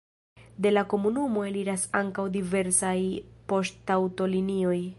De 0.65 0.69
la 0.71 0.83
komunumo 0.93 1.43
eliras 1.49 1.83
ankaŭ 1.99 2.25
diversaj 2.37 2.97
poŝtaŭtolinioj. 3.53 4.79